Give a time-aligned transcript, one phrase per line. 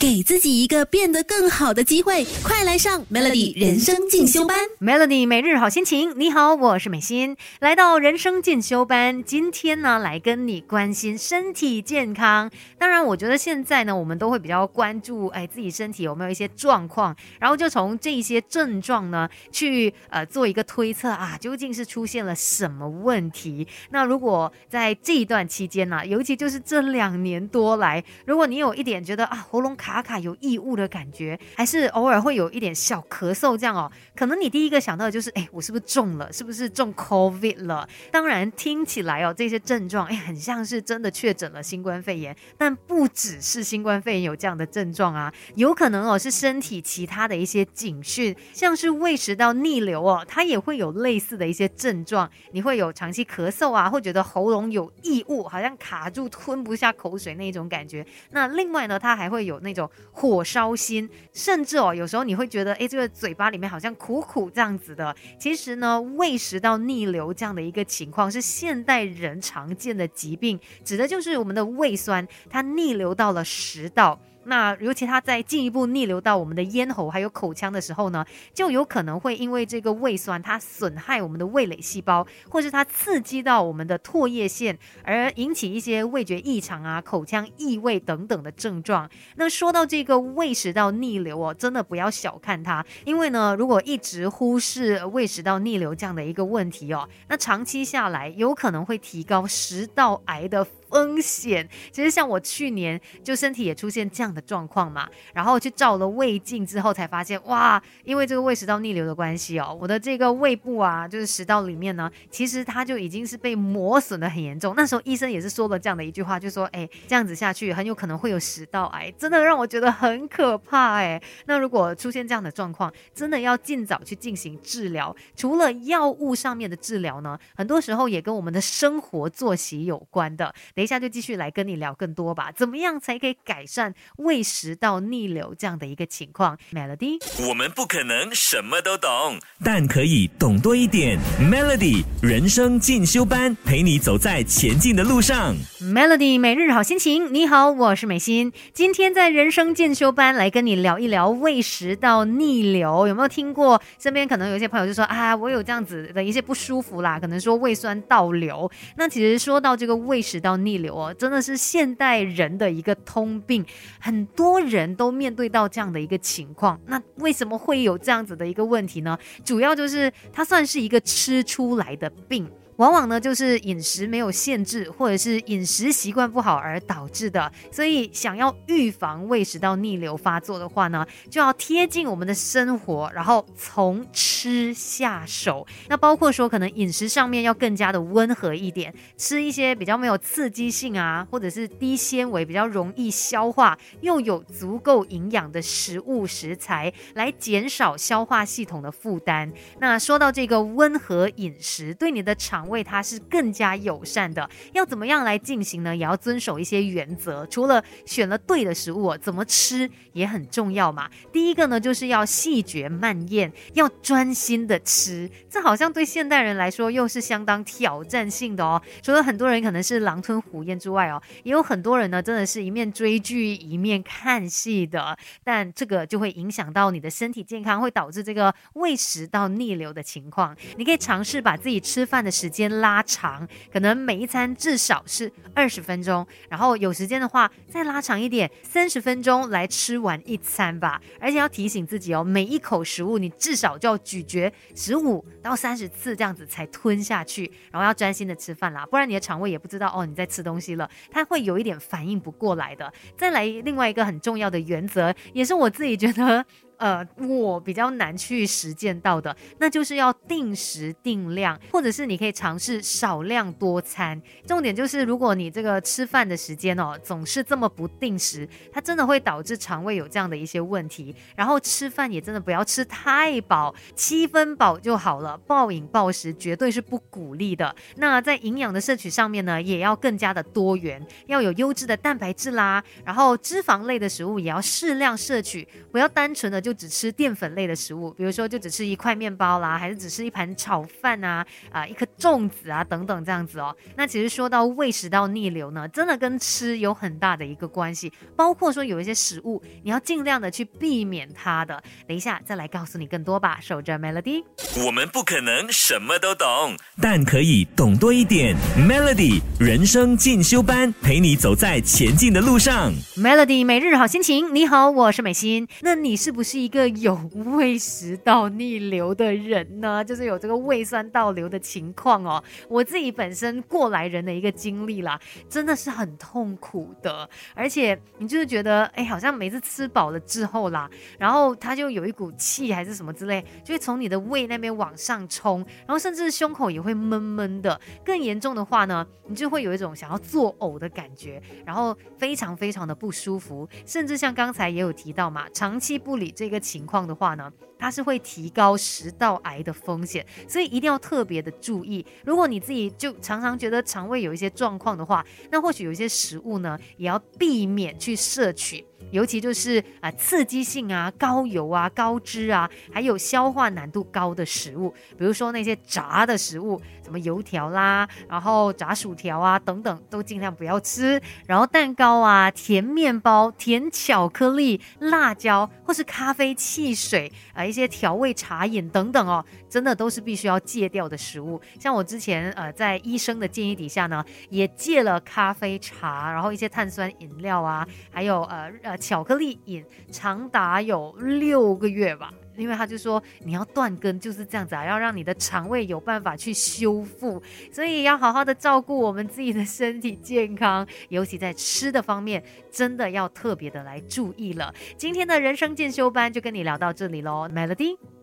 [0.00, 4.56] 给自己一个变得更好的机会，快来上 Melody 人生进修班。
[4.80, 9.24] Melody 每日好心情，你好，我是美心，来到人生进修班。
[9.24, 12.48] 今天呢，来跟你关心身体健康。
[12.78, 23.66] 当然，我觉得现在呢，我们都会比较关注，哎，自己身体有没有一些状况，然后就从这些症状呢，去呃做一个推测啊，究竟是出现了什么问题？
[23.90, 29.87] 那如果在这一段期间呢，尤其就是这两年多来，如果你有一点觉得啊，喉咙卡。
[29.88, 33.90] 卡卡有异物的感觉，还是偶尔会有一点小咳嗽这样哦。
[34.14, 36.30] 可能你第一个想到的就是，哎，我是不是中了？
[36.30, 37.88] 是不是中 COVID 了？
[38.12, 42.36] 当然听起来哦，这些症状哎，很像是真的确诊了新冠肺炎。
[42.58, 52.30] 但不只是新冠肺炎有这样的症状啊，有可能哦是身体其他的一些警讯，像是胃食道逆流哦，它也会有类似的一些症状。
[52.52, 58.06] 你会有长期咳嗽啊，会觉得喉咙有异物，好像卡住吞不下口水那种感觉。
[58.32, 59.77] 那另外呢，它还会有那。
[59.78, 65.14] 种火烧心，甚至哦，有时候你会觉得，哎，这个嘴巴里面好像苦苦这样子的。
[65.38, 74.20] 其实呢，胃食道逆流这样的一个情况是现代人常见的疾病，指的就是我们的胃酸它逆流到了食道。
[74.48, 78.24] 那尤其它在进一步逆流到我们的咽喉还有口腔的时候呢，
[78.54, 89.08] 就有可能会因为这个胃酸它损害我们的味蕾细胞，或是它刺激到我们的唾液腺，而引起一些味觉异常啊、口腔异味等等的症状。
[89.36, 100.66] 那说到这个胃食道逆流哦，真的不要小看它，因为呢，如果一直忽视胃食道逆流这样的一个问题哦，那长期下来有可能会提高食道癌的。
[100.90, 114.74] 风险其实像我去年就身体也出现这样的状况嘛，然后去照了胃镜之后才发现，哇，因为这个胃食道逆流的关系哦，我的这个胃部啊，就是食道里面呢，其实它就已经是被磨损的很严重。
[114.76, 121.20] 那时候医生也是说了这样的一句话，就说，哎，这样子下去很有可能会有食道癌，真的让我觉得很可怕哎。
[121.46, 125.14] 那如果出现这样的状况，真的要尽早去进行治疗。
[125.36, 130.54] 除了药物上面的治疗呢，很多时候也跟我们的生活作息有关的。
[130.78, 137.18] 等一下就继续来跟你聊更多吧，怎么样才可以改善胃食道逆流这样的一个情况？Melody，
[137.48, 141.18] 我们不可能什么都懂，但可以懂多一点。
[141.40, 145.56] Melody 人生进修班，陪你走在前进的路上。
[145.82, 148.52] Melody 每日好心情，你好，我是美心。
[148.72, 153.82] 今天在人生进修班来跟你聊一聊胃食道逆流，有没有听过？
[153.98, 158.70] 身边可能有一些朋友就说啊，我有这样子的一些不舒服啦，可能说胃酸倒流。
[158.96, 163.64] 那其实说到这个胃食道逆，逆流哦，真的是现代人的一个通病，
[163.98, 166.78] 很多人都面对到这样的一个情况。
[166.86, 169.18] 那为什么会有这样子的一个问题呢？
[169.42, 172.46] 主要就是它算是一个吃出来的病。
[172.78, 177.50] 往往呢，就是饮食没有限制，或者是饮食习惯不好而导致的。
[177.72, 185.66] 所以，想要预防胃食道逆流发作的话呢，就要贴近我们的生活，然后从吃下手。
[185.88, 199.52] 那包括说，可能饮食上面要更加的温和一点，吃一些比较没有刺激性啊，或者是低纤维、比较容易消化又有足够营养的食物食材，来减少消化系统的负担。
[199.80, 205.96] 那说到这个温和饮食，对你的肠为它是更加友善的，要怎么样来进行呢？
[205.96, 207.46] 也要遵守一些原则。
[207.46, 211.10] 除了选了对的食物，怎么吃也很重要嘛。
[211.32, 215.30] 第一个呢，就是要细嚼慢咽，要专心的吃。
[215.48, 218.80] 这好像对现代人来说又是相当挑战性的哦。
[219.02, 225.16] 除了很多人可能是狼吞虎咽之外哦，也有很多人呢，真的是一面追剧一面看戏的。
[225.42, 230.56] 但这个就会影响到你的身体健康，会导致这个胃食道逆流的情况。
[230.76, 232.57] 你可以尝试把自己吃饭的时间。
[232.58, 241.00] 间拉长，可能每一餐至少是二十分钟，然后有时间的话再拉长一点，三十分钟来吃完一餐吧。
[241.20, 247.48] 而且要提醒自己哦，每一口食物你至少就要咀嚼十五到三十次，这样子才吞下去。
[247.70, 252.92] 然后要专心的吃饭啦，不然你的肠胃也不知道哦你在吃东西了，它会有一点反应不过来的。
[253.16, 256.44] 再来另外一个很重要的原则，也是我自己觉得。
[256.78, 264.20] 呃，我比较难去实践到的，那就是要定时定量，或者是你可以尝试少量多餐。
[264.46, 271.14] 重点就是，如果你这个吃饭的时间哦总是这么不定时，它真的会导致肠胃有这样的一些问题。
[271.34, 277.74] 然后吃饭也真的不要吃太饱，七分饱就好了，暴饮暴食绝对是不鼓励的。
[277.96, 286.67] 那在营养的摄取上面呢，也要更加的多元，要有优质的蛋白质啦，然后脂肪类的食物也要适量摄取，不要单纯的就。
[286.68, 291.42] 就只吃淀粉类的食物，比如说就只吃一块面包啦，还是只吃一盘炒饭啊，
[291.72, 293.74] 啊一颗粽子啊等等这样子哦。
[293.96, 301.82] 那其实说到胃食道逆流呢，真的跟吃有很大的一个关系，包括说有一些食物你要尽量的去避免它的。
[302.06, 304.44] 等一下再来告诉你更多吧，守着 Melody。
[304.84, 308.54] 我们不可能什么都懂，但可以懂多一点。
[308.76, 312.92] Melody 人生进修班，陪你走在前进的路上。
[313.16, 315.66] Melody 每日好心情，你好，我是美心。
[315.80, 317.14] 那你是不是一个有
[317.56, 320.02] 胃食道逆流的人呢？
[320.04, 322.42] 就是有这个胃酸倒流的情况哦。
[322.68, 327.28] 我自己本身过来人的一个经历啦，真的是很痛苦的。
[327.54, 337.80] 而且你就是觉得，哎，好像每次吃饱了之后啦，然后他就有一股气还是什么之类，就会从你的胃那边往上冲，然后甚至胸口也会闷闷的。
[338.04, 352.04] 更严重的话呢，你就会有一种想要作呕的感觉，然后非常非常的不舒服，甚至像刚才也有提到嘛，长期不理这一个情况的话呢，它是会提高食道癌的风险，所以一定要特别的注意。
[352.24, 358.84] 如果你自己就常常觉得肠胃有一些状况的话，那或许有一些食物呢，也要避免去摄取。
[359.10, 371.20] 尤其就是啊、刺激性啊、高油啊、高脂啊，还有消化难度高的食物，比如说那些炸的食物，什么油条啦，然后炸薯条啊等等，都尽量不要吃。
[371.46, 381.60] 然后蛋糕啊、甜面包、甜巧克力、辣椒或是咖啡、汽水啊、一些调味茶饮等等哦，真的都是必须要戒掉的食物。
[381.78, 392.32] 像我之前呃在医生的建议底下呢，也戒了咖啡、茶，然后一些碳酸饮料啊，还有呃呃巧克力饮，长达有六个月吧。
[392.56, 404.74] 因为他就说你要断根就是这样子啊，要让你的肠胃有办法去修复，所以要好好的照顾我们自己的身体健康，尤其在吃的方面，真的要特别的来注意了。
[404.96, 408.17] 今天的人生进修班就跟你聊到这里喽，Melody。